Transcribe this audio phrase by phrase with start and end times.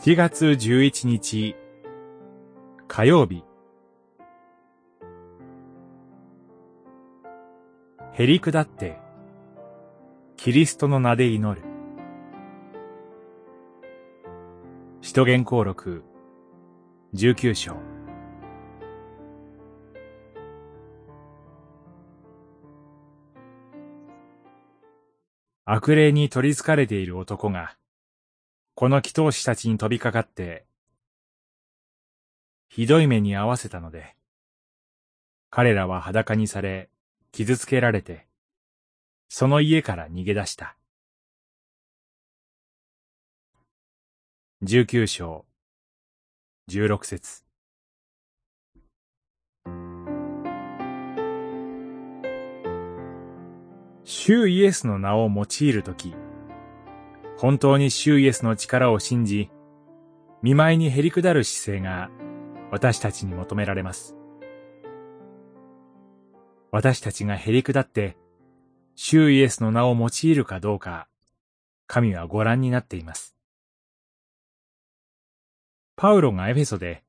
[0.00, 1.54] 7月11日
[2.88, 3.44] 火曜日。
[8.14, 8.98] へりくだって
[10.36, 11.64] キリストの名で祈る。
[15.02, 16.02] 使徒言行録
[17.14, 17.76] 19章。
[25.64, 27.76] 悪霊に取り憑かれている男が
[28.74, 30.64] この祈祷師たちに飛びかかって、
[32.68, 34.16] ひどい目に遭わせたので、
[35.50, 36.88] 彼らは裸にされ、
[37.32, 38.26] 傷つけられて、
[39.28, 40.76] その家から逃げ出した。
[44.62, 45.44] 十九章、
[46.68, 47.44] 十六節。
[54.04, 56.14] 主イエスの名を用いるとき、
[57.42, 59.50] 本当に主イエスの力を信じ、
[60.42, 62.08] 見舞いにへりくだる姿勢が
[62.70, 64.14] 私たちに求められます。
[66.70, 68.16] 私たちがへりくだって、
[68.94, 71.08] 主イエスの名を用いるかどうか、
[71.88, 73.34] 神はご覧になっています。
[75.96, 77.02] パウロがエフェソで、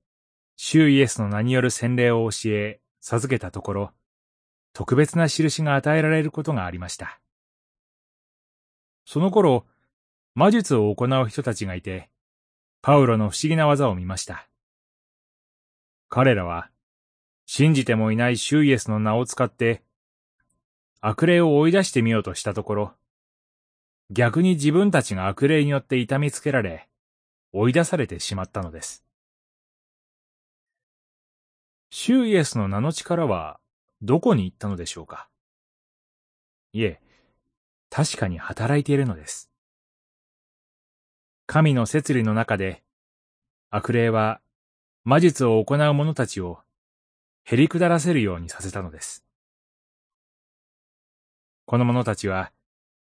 [0.55, 3.91] 主イエスの名による洗礼を教え、授けたところ、
[4.73, 7.21] 特別な印が与えられることがありました。
[9.05, 9.67] その頃、
[10.35, 12.09] 魔術を行う人たちがいて、
[12.81, 14.49] パウロの不思議な技を見ました。
[16.09, 16.69] 彼らは、
[17.45, 19.83] 信じてもいないシュイエスの名を使って、
[21.01, 22.93] 悪霊を追い出してみようとしたところ、
[24.09, 26.89] 逆に自分たちが悪霊によって痛みつけられ、
[27.51, 29.03] 追い出されてしまったのです。
[31.91, 33.59] シュイエスの名の力は、
[34.01, 35.29] どこに行ったのでしょうか？
[36.73, 36.99] いえ、
[37.91, 39.51] 確かに働いているのです。
[41.53, 42.81] 神の摂理の中で、
[43.69, 44.41] 悪霊は
[45.03, 46.57] 魔術を行う者たちを
[47.47, 49.23] 減り下らせるようにさせたのです。
[51.67, 52.51] この者たちは、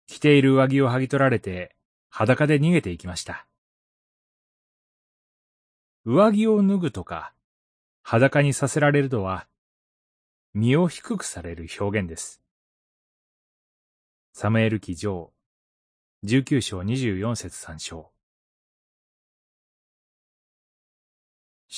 [0.06, 1.74] 着ている上着を剥ぎ取られて
[2.10, 3.46] 裸で逃げていきました。
[6.04, 7.32] 上着を脱ぐとか、
[8.02, 9.48] 裸にさせられるとは、
[10.52, 12.42] 身を低くされる表現です。
[14.34, 15.32] サムエル記上、
[16.24, 18.15] 19章24節3章。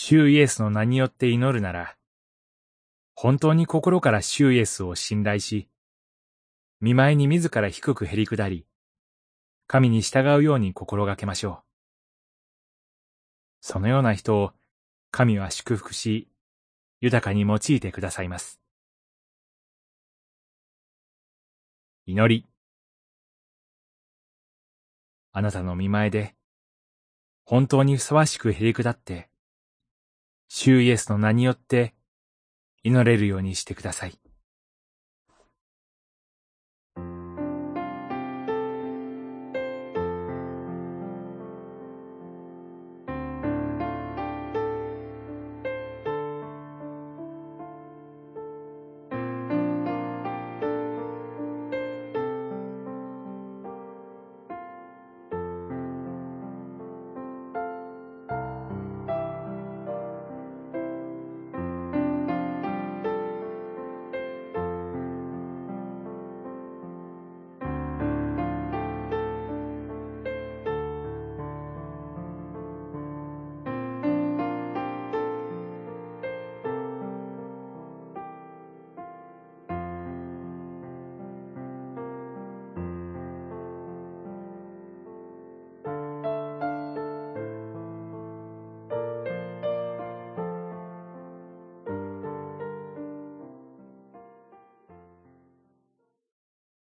[0.00, 1.97] 主イエスの名によって祈るなら、
[3.14, 5.69] 本当に心から主イエスを信頼し、
[6.81, 8.64] 見舞いに自ら低くへり下り、
[9.66, 11.58] 神に従うように心がけましょう。
[13.60, 14.53] そのような人を
[15.10, 16.28] 神は祝福し、
[17.00, 18.60] 豊かに用いてくださいます。
[22.06, 22.47] 祈り。
[25.32, 26.37] あなたの見前で、
[27.44, 29.28] 本当にふさわしくへり下って、
[30.48, 31.94] 主イエスの名によって
[32.82, 34.19] 祈れるようにしてください。